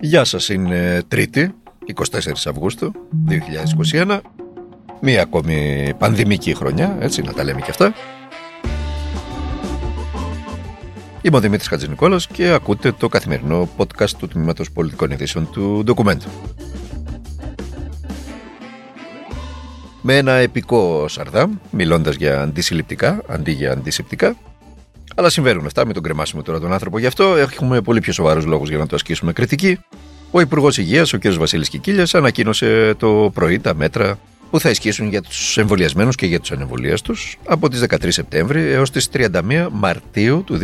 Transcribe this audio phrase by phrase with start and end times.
[0.00, 1.54] Γεια σας, είναι Τρίτη,
[1.94, 2.92] 24 Αυγούστου
[3.92, 4.20] 2021.
[5.00, 7.94] Μία ακόμη πανδημική χρονιά, έτσι να τα λέμε και αυτά.
[11.22, 16.28] Είμαι ο Δημήτρης Χατζηνικόλας και ακούτε το καθημερινό podcast του Τμήματος Πολιτικών Ειδήσεων του Ντοκουμέντου.
[20.02, 24.36] Με ένα επικό σαρδάμ, μιλώντας για αντισυλληπτικά αντί για αντισηπτικά,
[25.18, 27.36] αλλά συμβαίνουν αυτά, μην τον κρεμάσουμε τώρα τον άνθρωπο γι' αυτό.
[27.36, 29.78] Έχουμε πολύ πιο σοβαρούς λόγους για να το ασκήσουμε κριτική.
[30.30, 31.28] Ο Υπουργός Υγείας, ο κ.
[31.28, 34.18] Βασίλης Κικίλιας, ανακοίνωσε το πρωί τα μέτρα
[34.50, 37.14] που θα ισχύσουν για τους εμβολιασμένους και για τους ανεμβολίαστου
[37.46, 40.58] από τις 13 Σεπτέμβρη έως τις 31 Μαρτίου του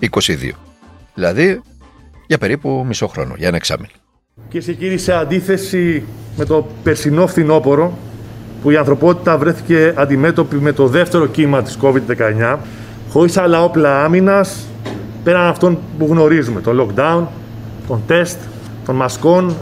[0.00, 0.50] 2022.
[1.14, 1.60] Δηλαδή
[2.26, 3.92] για περίπου μισό χρόνο, για ένα εξάμεινο.
[4.48, 6.04] Κυρίε και κύριοι, σε αντίθεση
[6.36, 7.98] με το περσινό φθινόπωρο,
[8.62, 12.56] που η ανθρωπότητα βρέθηκε αντιμέτωπη με το δεύτερο κύμα της COVID-19,
[13.14, 14.66] χωρίς άλλα όπλα άμυνας,
[15.24, 17.26] πέραν αυτών που γνωρίζουμε, το lockdown,
[17.86, 18.38] τον τεστ,
[18.84, 19.56] των μασκών,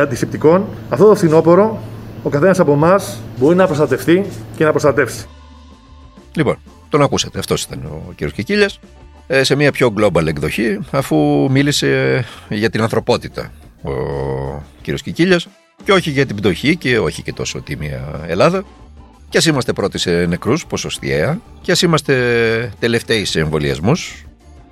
[0.00, 1.82] αντισηπτικών, αυτό το φθινόπωρο
[2.22, 5.26] ο καθένας από εμάς μπορεί να προστατευτεί και να προστατεύσει.
[6.34, 6.56] Λοιπόν,
[6.88, 7.38] τον ακούσατε.
[7.38, 8.24] Αυτός ήταν ο κ.
[8.24, 8.80] Κικίλιας.
[9.26, 11.16] Ε, σε μια πιο global εκδοχή, αφού
[11.50, 13.90] μίλησε για την ανθρωπότητα ο
[14.82, 14.94] κ.
[14.94, 15.46] Κικίλιας
[15.84, 18.64] και όχι για την πτωχή και όχι και τόσο τίμια Ελλάδα.
[19.34, 24.24] Και ας είμαστε πρώτοι σε νεκρούς, ποσοστιαία, και ας είμαστε τελευταίοι σε εμβολιασμούς,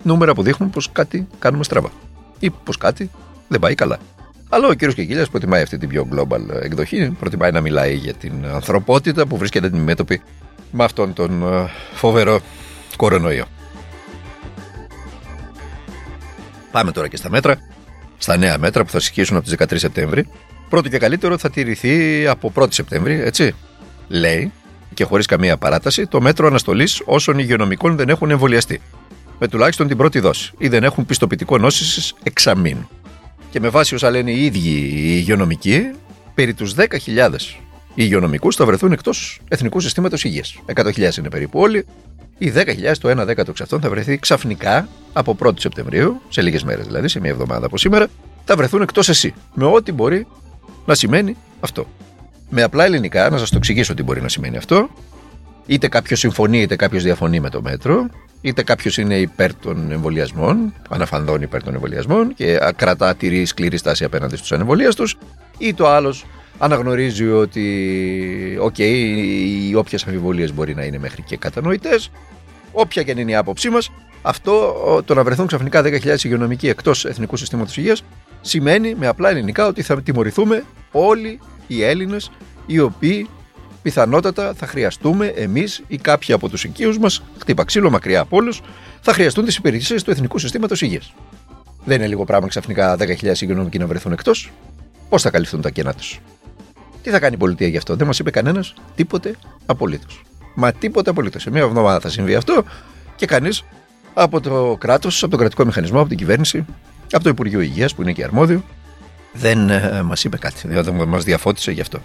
[0.02, 1.90] νούμερα που δείχνουν πως κάτι κάνουμε στραβά.
[2.38, 3.10] Ή πως κάτι
[3.48, 3.98] δεν πάει καλά.
[4.48, 7.10] Αλλά ο κύριος Κικίλια προτιμάει αυτή την πιο global εκδοχή.
[7.18, 10.22] Προτιμάει να μιλάει για την ανθρωπότητα που βρίσκεται αντιμέτωπη
[10.70, 12.40] με αυτόν τον ε, φοβερό
[12.96, 13.44] κορονοϊό.
[16.70, 17.58] Πάμε τώρα και στα μέτρα.
[18.18, 20.28] Στα νέα μέτρα που θα ισχύσουν από τις 13 Σεπτέμβρη.
[20.68, 23.54] Πρώτο και καλύτερο θα τηρηθεί από 1η Σεπτέμβρη, έτσι.
[24.12, 24.52] Λέει
[24.94, 28.80] και χωρίς καμία παράταση το μέτρο αναστολής όσων υγειονομικών δεν έχουν εμβολιαστεί.
[29.38, 32.88] Με τουλάχιστον την πρώτη δόση ή δεν έχουν πιστοποιητικό νόσησης εξαμήνου
[33.50, 35.90] και με βάση όσα λένε οι ίδιοι οι υγειονομικοί,
[36.34, 36.86] περί τους 10.000
[37.94, 40.58] υγειονομικούς θα βρεθούν εκτός εθνικού συστήματος υγείας.
[40.74, 41.86] 100.000 είναι περίπου όλοι.
[42.38, 46.64] Οι 10.000, το 1 δέκατο εξ αυτών θα βρεθεί ξαφνικά από 1η Σεπτεμβρίου, σε λίγες
[46.64, 48.08] μέρες δηλαδή, σε μια εβδομάδα από σήμερα,
[48.44, 49.34] θα βρεθούν εκτός ΕΣΥ.
[49.54, 50.26] Με ό,τι μπορεί
[50.86, 51.86] να σημαίνει αυτό.
[52.54, 54.88] Με απλά ελληνικά, να σας το εξηγήσω τι μπορεί να σημαίνει αυτό.
[55.66, 58.06] Είτε κάποιος συμφωνεί, είτε κάποιος διαφωνεί με το μέτρο.
[58.40, 64.04] Είτε κάποιος είναι υπέρ των εμβολιασμών, αναφανδόν υπέρ των εμβολιασμών και κρατά τηρεί σκληρή στάση
[64.04, 65.04] απέναντι στους ανεμβολίαστους,
[65.58, 66.26] είτε ο άλλος
[66.58, 67.66] αναγνωρίζει ότι,
[68.60, 68.80] οκ, okay,
[69.70, 72.10] οι όποιες αμφιβολίες μπορεί να είναι μέχρι και κατανοητές,
[72.72, 73.90] όποια και αν είναι η άποψή μας,
[74.22, 78.04] αυτό το να βρεθούν ξαφνικά 10.000 υγειονομικοί εκτός εθνικού συστήματος υγείας
[78.42, 82.30] σημαίνει με απλά ελληνικά ότι θα τιμωρηθούμε όλοι οι Έλληνες
[82.66, 83.28] οι οποίοι
[83.82, 88.60] πιθανότατα θα χρειαστούμε εμείς ή κάποιοι από τους οικείους μας, χτύπα ξύλο μακριά από όλους,
[89.00, 91.14] θα χρειαστούν τις υπηρεσίες του Εθνικού Συστήματος Υγείας.
[91.84, 94.52] Δεν είναι λίγο πράγμα ξαφνικά 10.000 υγειονομικοί να βρεθούν εκτός;
[95.08, 96.20] Πώς θα καλυφθούν τα κενά τους;
[97.02, 99.34] Τι θα κάνει η πολιτεία γι' αυτό; Δεν μας είπε κανένας τίποτε
[99.66, 100.22] απολύτως.
[100.54, 101.42] Μα τίποτε απολύτως.
[101.42, 102.64] Σε μία εβδομάδα θα συμβεί αυτό
[103.16, 103.64] και κανείς
[104.14, 106.64] από το κράτος, από τον κρατικό μηχανισμό, από την κυβέρνηση,
[107.16, 108.64] από το Υπουργείο Υγείας που είναι και αρμόδιο,
[109.32, 110.68] δεν ε, μας είπε κάτι.
[110.68, 111.98] Δεν μα διαφώτισε γι' αυτό.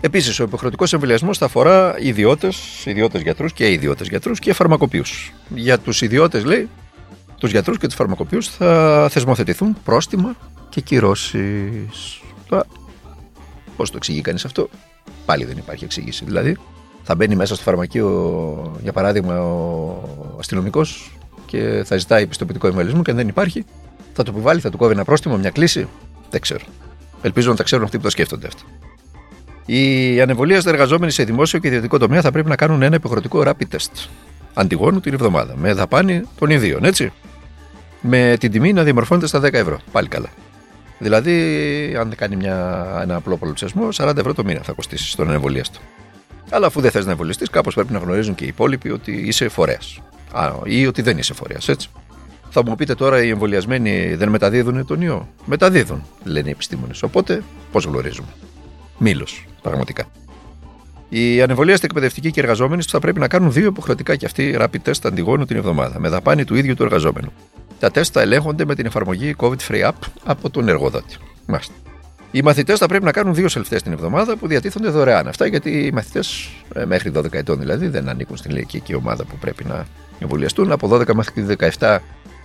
[0.00, 5.32] Επίσης, ο υποχρεωτικός εμβολιασμός θα αφορά ιδιώτες, ιδιώτες γιατρούς και ιδιώτες γιατρούς και φαρμακοποιούς.
[5.48, 6.68] Για τους ιδιώτες, λέει,
[7.38, 10.36] τους γιατρούς και τους φαρμακοποιούς θα θεσμοθετηθούν πρόστιμα
[10.68, 12.20] και κυρώσεις.
[13.76, 14.68] Πώς το εξηγεί κανείς αυτό,
[15.24, 16.24] πάλι δεν υπάρχει εξήγηση.
[16.24, 16.56] Δηλαδή,
[17.02, 21.12] θα μπαίνει μέσα στο φαρμακείο, για παράδειγμα, ο αστυνομικός
[21.52, 23.64] και θα ζητάει πιστοποιητικό εμβολιασμό και αν δεν υπάρχει,
[24.12, 25.88] θα το επιβάλλει, θα του κόβει ένα πρόστιμο, μια κλίση.
[26.30, 26.64] Δεν ξέρω.
[27.22, 28.62] Ελπίζω να τα ξέρουν αυτοί που το σκέφτονται αυτό.
[29.66, 33.76] Οι ανεμβολίαστοι εργαζόμενοι σε δημόσιο και ιδιωτικό τομέα θα πρέπει να κάνουν ένα υποχρεωτικό rapid
[33.76, 34.08] test
[34.54, 35.54] αντιγόνου την εβδομάδα.
[35.56, 37.12] Με δαπάνη των ιδίων, έτσι.
[38.00, 39.80] Με την τιμή να διαμορφώνεται στα 10 ευρώ.
[39.92, 40.28] Πάλι καλά.
[40.98, 45.78] Δηλαδή, αν κάνει μια, ένα απλό πολιτισμό, 40 ευρώ το μήνα θα κοστίσει στον ανεμβολίαστο.
[46.50, 49.48] Αλλά αφού δεν θες να εμβολιαστείς, κάπως πρέπει να γνωρίζουν και οι υπόλοιποι ότι είσαι
[49.48, 50.00] φορέας.
[50.64, 51.88] Ή ότι δεν είσαι φορέας, έτσι.
[52.50, 55.28] Θα μου πείτε τώρα οι εμβολιασμένοι δεν μεταδίδουν τον ιό.
[55.44, 57.02] Μεταδίδουν, λένε οι επιστήμονες.
[57.02, 57.42] Οπότε,
[57.72, 58.28] πώς γνωρίζουμε;
[58.98, 60.04] Μήλος, πραγματικά.
[61.08, 65.00] Οι ανεμβολίαστοι εκπαιδευτικοί και εργαζόμενοι θα πρέπει να κάνουν δύο υποχρεωτικά και αυτοί rapid test
[65.02, 67.32] αντιγόνου την εβδομάδα, με δαπάνη του ίδιου του εργαζόμενου.
[67.78, 71.16] Τα τεστ θα ελέγχονται με την εφαρμογή COVID Free App από τον εργοδότη.
[71.46, 71.74] Μάλιστα.
[72.34, 75.28] Οι μαθητές θα πρέπει να κάνουν δύο self-test την εβδομάδα που διατίθενται δωρεάν.
[75.28, 79.36] Αυτά γιατί οι μαθητές ε, μέχρι 12 ετών δηλαδή δεν ανήκουν στην ηλικιακή ομάδα που
[79.40, 79.86] πρέπει να
[80.18, 80.72] εμβολιαστούν.
[80.72, 81.46] Από 12 μέχρι
[81.78, 81.98] 17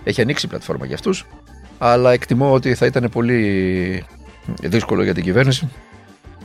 [0.04, 1.26] έχει ανοίξει η πλατφόρμα για αυτούς.
[1.78, 4.04] Αλλά εκτιμώ ότι θα ήταν πολύ
[4.62, 5.68] δύσκολο για την κυβέρνηση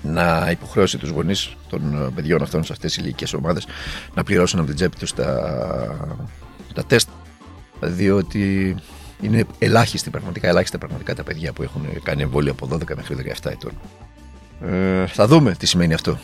[0.02, 3.68] να υποχρεώσει τους γονείς των ε, παιδιών αυτών σε αυτές τι ηλικίε ομάδες
[4.14, 6.18] να πληρώσουν από την τσέπη τους τα,
[6.74, 7.10] τα τεστ.
[7.80, 8.76] Διότι
[9.24, 13.52] Είναι ελάχιστοι πραγματικά, ελάχιστα πραγματικά τα παιδιά που έχουν κάνει εμβόλιο από 12 μέχρι 17
[13.52, 13.72] ετών.
[14.72, 16.20] Ε, θα δούμε τι σημαίνει αυτό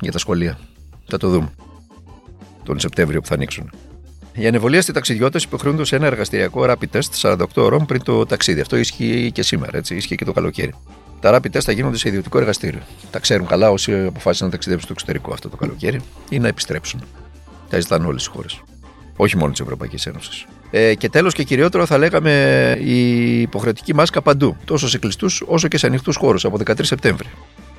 [0.00, 0.58] για τα σχολεία.
[1.06, 1.50] Θα το δούμε.
[2.62, 3.70] Τον Σεπτέμβριο που θα ανοίξουν.
[4.34, 8.60] Οι ανεβολίαστοι ταξιδιώτες υποχρεούνται σε ένα εργαστηριακό rapid test 48 ώρων πριν το ταξίδι.
[8.60, 10.74] Αυτό ισχύει και σήμερα, έτσι, ισχύει και το καλοκαίρι.
[11.20, 12.80] Τα rapid test θα γίνονται σε ιδιωτικό εργαστήριο.
[13.10, 17.02] Τα ξέρουν καλά όσοι αποφάσισαν να ταξιδέψουν στο εξωτερικό αυτό το καλοκαίρι ή να επιστρέψουν.
[17.68, 18.62] Τα ζητάνε όλες οι χώρες.
[19.16, 20.46] Όχι μόνο της Ευρωπαϊκής Ένωσης.
[20.74, 25.68] Ε, και τέλος και κυριότερο θα λέγαμε η υποχρεωτική μάσκα παντού, τόσο σε κλειστούς όσο
[25.68, 27.28] και σε ανοιχτούς χώρους από 13 Σεπτέμβρη.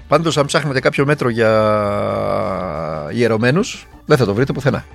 [0.08, 1.50] Πάντως, αν ψάχνετε κάποιο μέτρο για
[3.14, 4.86] ιερωμένους, δεν θα το βρείτε πουθενά.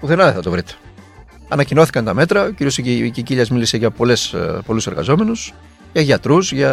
[0.00, 0.72] Πουθενά δεν θα το βρείτε.
[1.48, 2.44] Ανακοινώθηκαν τα μέτρα.
[2.44, 2.70] Ο κ.
[3.12, 3.90] Κικίλιας μίλησε για
[4.66, 5.54] πολλούς εργαζόμενους,
[5.92, 6.72] για γιατρούς, για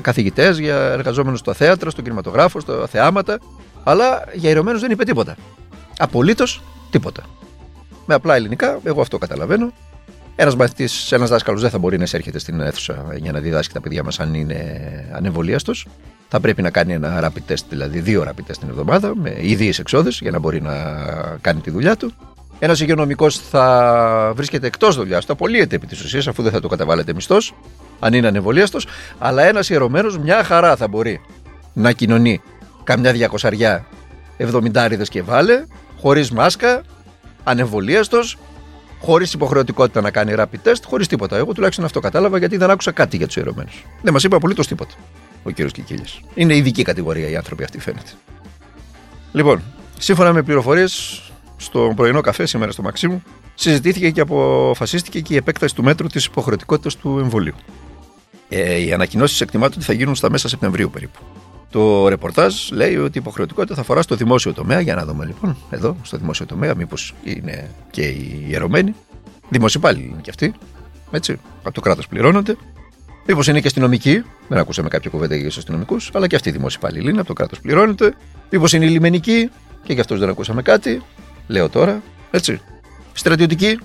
[0.00, 3.38] καθηγητές, για εργαζόμενους στο θέατρο, στο κινηματογράφο, στα θεάματα.
[3.84, 5.36] Αλλά για ιερωμένους δεν είπε τίποτα.
[5.98, 7.22] Απολύτως τίποτα.
[8.06, 9.72] Με απλά ελληνικά, εγώ αυτό καταλαβαίνω.
[10.36, 13.80] Ένας μαθητής, ένας δάσκαλος δεν θα μπορεί να εισέρχεται στην αίθουσα για να διδάσκει τα
[13.80, 14.58] παιδιά μας αν είναι
[15.12, 15.86] ανεμβολίαστος.
[16.28, 19.78] Θα πρέπει να κάνει ένα rapid test, δηλαδή δύο rapid test την εβδομάδα, με ιδίες
[19.78, 20.74] εξόδες για να μπορεί να
[21.40, 22.12] κάνει τη δουλειά του.
[22.58, 26.68] Ένας υγειονομικός θα βρίσκεται εκτός δουλειάς του, απολύεται επί της ουσίας, αφού δεν θα το
[26.68, 27.54] καταβάλλεται μισθός,
[28.00, 28.86] αν είναι ανεμβολίαστος.
[29.18, 31.20] Αλλά ένας ιερωμένος μια χαρά θα μπορεί
[31.72, 32.40] να κοινωνεί
[32.84, 33.86] καμιά διακοσαριά
[34.36, 35.64] εβδομηντάριδες και βάλε,
[36.00, 36.82] χωρίς μάσκα,
[37.46, 38.20] ανεμβολίαστο,
[39.00, 41.36] χωρίς υποχρεωτικότητα να κάνει rapid test, χωρίς τίποτα.
[41.36, 43.84] Εγώ τουλάχιστον αυτό κατάλαβα γιατί δεν άκουσα κάτι για τους ιερωμένους.
[44.02, 44.94] Δεν μας είπε απολύτως τίποτα
[45.46, 46.04] ο κύριος Κικίλια.
[46.34, 48.10] Είναι ειδική κατηγορία οι άνθρωποι αυτοί, φαίνεται.
[49.32, 49.62] Λοιπόν,
[49.98, 51.22] σύμφωνα με πληροφορίες,
[51.56, 53.22] στο πρωινό καφέ σήμερα στο Μαξίμου,
[53.54, 57.54] συζητήθηκε και αποφασίστηκε και η επέκταση του μέτρου της υποχρεωτικότητας του εμβολίου.
[58.48, 61.18] Ε, οι ανακοινώσεις εκτιμάται ότι θα γίνουν στα μέσα Σεπτεμβρίου περίπου.
[61.70, 64.80] Το ρεπορτάζ λέει ότι η υποχρεωτικότητα θα αφορά στο δημόσιο τομέα.
[64.80, 68.94] Για να δούμε λοιπόν, εδώ στο δημόσιο τομέα, μήπως είναι και οι ιερωμένοι.
[69.48, 70.54] Δημοσιοπάλληλοι είναι και αυτοί.
[71.10, 72.56] Έτσι, από το κράτος πληρώνονται.
[73.26, 74.22] Μήπως είναι και αστυνομικοί.
[74.48, 77.32] Δεν ακούσαμε κάποια κουβέντα για τους αστυνομικούς, αλλά και αυτοί οι δημοσιοπάλληλοι είναι, από το
[77.32, 78.14] κράτος πληρώνεται.
[78.50, 79.50] Μήπως είναι οι λιμενικοί,
[79.82, 81.02] και για αυτούς δεν ακούσαμε κάτι.
[81.46, 82.60] Λέω τώρα, έτσι.
[83.12, 83.78] Στρατιωτικοί.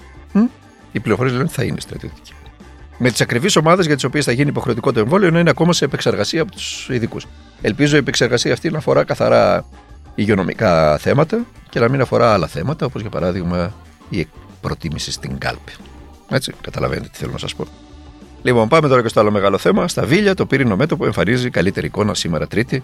[0.91, 2.33] Οι πληροφορίες λένε ότι θα είναι στρατιωτικοί.
[3.03, 5.73] Με τις ακριβείς ομάδες για τις οποίες θα γίνει υποχρεωτικό το εμβόλιο να είναι ακόμα
[5.73, 7.27] σε επεξεργασία από τους ειδικούς.
[7.61, 9.65] Ελπίζω η επεξεργασία αυτή να αφορά καθαρά
[10.15, 13.73] υγειονομικά θέματα και να μην αφορά άλλα θέματα, όπως για παράδειγμα
[14.09, 14.27] η
[14.61, 15.71] προτίμηση στην κάλπη.
[16.29, 17.65] Έτσι, καταλαβαίνετε τι θέλω να σας πω.
[18.41, 19.87] Λοιπόν, πάμε τώρα και στο άλλο μεγάλο θέμα.
[19.87, 22.83] Στα Βίλια, το πύρινο μέτωπο εμφανίζει καλύτερη εικόνα σήμερα Τρίτη.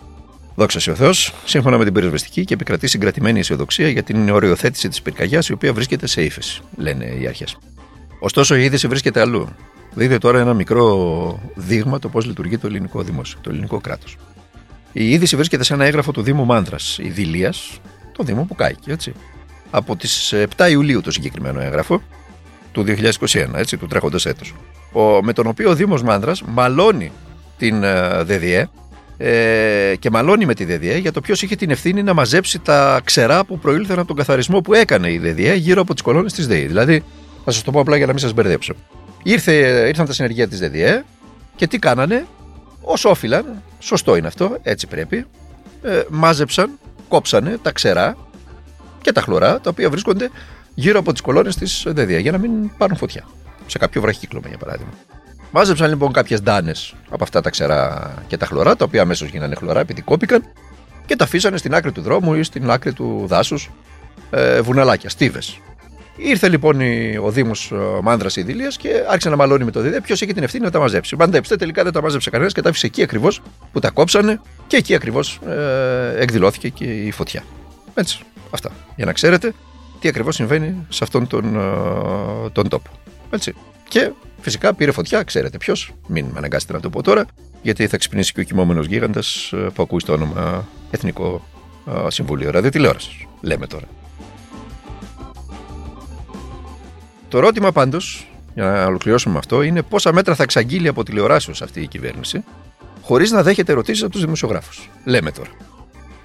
[0.56, 5.02] Δόξα ο Θεός, σύμφωνα με την πυροσβεστική και επικρατεί συγκρατημένη αισιοδοξία για την οριοθέτηση της
[5.02, 7.58] πυρκαγιάς, η οποία βρίσκεται σε ύφεση, λένε οι αρχές.
[8.20, 9.56] Ωστόσο, η είδηση βρίσκεται αλλού.
[9.98, 14.18] Δείτε τώρα ένα μικρό δείγμα το πώς λειτουργεί το ελληνικό δημόσιο, το ελληνικό κράτος.
[14.92, 17.80] Η είδηση βρίσκεται σε ένα έγγραφο του Δήμου Μάντρα, Ιδηλίας,
[18.12, 19.14] το Δήμο που κάηκε, έτσι.
[19.70, 22.02] Από τις 7 Ιουλίου το συγκεκριμένο έγγραφο,
[22.72, 24.56] του 2021, έτσι, του τρέχοντος έτους.
[25.22, 27.12] Με τον οποίο ο Δήμος Μάντρα μαλώνει
[27.58, 28.70] την ε, ΔΔΕ
[29.18, 33.02] ε, και μαλώνει με τη ΔΔΕ για το ποιος είχε την ευθύνη να μαζέψει τα
[33.04, 36.48] ξερά που προήλθαν από τον καθαρισμό που έκανε η ΔΔΕ γύρω από τις κολόνες της
[36.48, 36.66] ΔΕΗ.
[36.66, 37.04] Δηλαδή,
[37.46, 38.74] θα σας το πω απλά για να μην σας μπερδέψω.
[39.28, 39.54] Ήρθε,
[39.88, 41.04] ήρθαν τα συνεργεία της ΔΔΕ
[41.56, 42.26] και τι κάνανε,
[42.82, 45.26] όσο όφυλαν, σωστό είναι αυτό, έτσι πρέπει,
[45.82, 48.18] ε, μάζεψαν, κόψανε τα ξερά
[49.02, 50.30] και τα χλωρά τα οποία βρίσκονται
[50.74, 53.28] γύρω από τις κολόνες της ΔΔΕ για να μην πάρουν φωτιά.
[53.66, 54.94] Σε κάποιο βραχύκλωμα για παράδειγμα.
[55.52, 59.56] Μάζεψαν λοιπόν κάποιες ντάνες από αυτά τα ξερά και τα χλωρά, τα οποία αμέσως γίνανε
[59.56, 60.44] χλωρά επειδή κόπηκαν
[61.06, 63.70] και τα αφήσανε στην άκρη του δρόμου ή στην άκρη του δάσους
[64.30, 65.60] ε, βουναλάκια, στίβες.
[66.18, 66.80] Ήρθε λοιπόν
[67.24, 69.96] ο Δήμος Μάνδρας Ιδηλίας και άρχισε να μαλώνει με το ΔΔ.
[70.04, 71.16] Ποιος έχει την ευθύνη να τα μαζέψει.
[71.16, 74.78] Μαντέψτε, τελικά δεν τα μάζεψε κανένας και τα άφησε εκεί ακριβώς που τα κόψανε και
[74.78, 77.44] εκεί ακριβώς ε, εκδηλώθηκε και η φωτιά.
[77.94, 78.20] Έτσι,
[78.52, 78.72] αυτά.
[78.96, 79.54] Για να ξέρετε
[80.00, 82.90] τι ακριβώς συμβαίνει σε αυτόν τον, ε, τον τόπο.
[83.30, 83.54] Έτσι.
[83.88, 85.94] Και φυσικά πήρε φωτιά, ξέρετε ποιος.
[86.08, 87.26] Μην με αναγκάσετε να το πω τώρα,
[87.62, 91.46] γιατί θα ξυπνήσει και ο κοιμόμενος γίγαντας ε, που ακούει το όνομα Εθνικό
[91.88, 93.26] ε, Συμβούλιο Ραδιοτηλεόρασης.
[93.42, 93.86] Λέμε τώρα.
[97.30, 101.54] Το ερώτημα πάντως, για να ολοκληρώσουμε με αυτό, είναι πόσα μέτρα θα εξαγγείλει από τηλεοράσεω
[101.62, 102.44] αυτή η κυβέρνηση,
[103.02, 104.90] χωρίς να δέχεται ερωτήσεις από τους δημοσιογράφους.
[105.04, 105.50] Λέμε τώρα.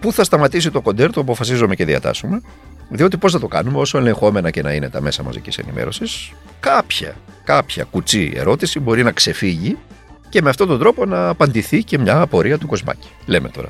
[0.00, 2.40] Πού θα σταματήσει το κοντέρ, το αποφασίζουμε και διατάσσουμε,
[2.88, 7.14] διότι πώς θα το κάνουμε, όσο ελεγχόμενα και να είναι τα μέσα μαζικής ενημέρωσης, κάποια,
[7.44, 9.78] κάποια κουτσή ερώτηση μπορεί να ξεφύγει
[10.28, 13.08] και με αυτόν τον τρόπο να απαντηθεί και μια απορία του κοσμάκη.
[13.26, 13.68] Λέμε τώρα.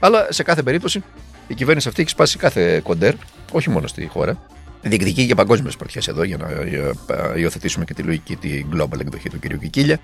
[0.00, 1.02] Αλλά σε κάθε περίπτωση
[1.46, 3.14] η κυβέρνηση αυτή έχει σπάσει κάθε κοντέρ,
[3.52, 4.38] όχι μόνο στη χώρα,
[4.82, 6.92] διεκδικεί και παγκόσμιες πρωτιές εδώ για να ε,
[7.34, 9.58] ε, υιοθετήσουμε και τη λογική, τη global εκδοχή του κ.
[9.58, 9.98] Κικίλια.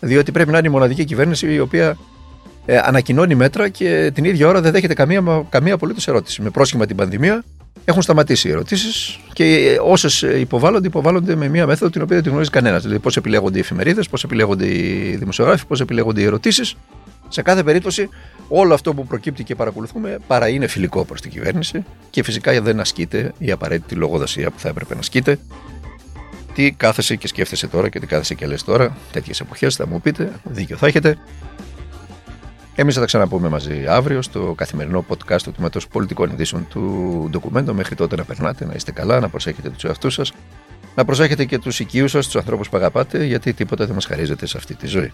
[0.00, 1.96] Διότι πρέπει να είναι η μοναδική κυβέρνηση η οποία
[2.66, 6.42] ε, ανακοινώνει μέτρα και την ίδια ώρα δεν δέχεται καμία, καμία απολύτως ερώτηση.
[6.42, 7.44] Με πρόσχημα την πανδημία,
[7.84, 12.30] Έχουν σταματήσει οι ερωτήσεις και όσες υποβάλλονται, υποβάλλονται με μια μέθοδο την οποία δεν τη
[12.30, 12.82] γνωρίζει κανένας.
[12.82, 16.74] Δηλαδή, πώς επιλέγονται οι εφημερίδες, πώς επιλέγονται οι δημοσιογράφοι, πώς επιλέγονται οι ερωτήσεις.
[17.32, 18.08] Σε κάθε περίπτωση,
[18.48, 22.80] όλο αυτό που προκύπτει και παρακολουθούμε παρά είναι φιλικό προς την κυβέρνηση και φυσικά δεν
[22.80, 25.38] ασκείται η απαραίτητη λογοδοσία που θα έπρεπε να ασκείται.
[26.54, 30.00] Τι κάθεσαι και σκέφτεσαι τώρα και τι κάθεσαι και λες τώρα, τέτοιες εποχές θα μου
[30.00, 31.18] πείτε, δίκιο θα έχετε.
[32.74, 37.74] Εμείς θα τα ξαναπούμε μαζί αύριο στο καθημερινό podcast του Τμήματος Πολιτικών Ειδήσεων του Ντοκουμέντο.
[37.74, 40.32] Μέχρι τότε να περνάτε, να είστε καλά, να προσέχετε τους εαυτούς σας,
[40.94, 44.46] να προσέχετε και τους οικείους σας, τους ανθρώπους που αγαπάτε, γιατί τίποτα δεν μας χαρίζεται
[44.46, 45.12] σε αυτή τη ζωή.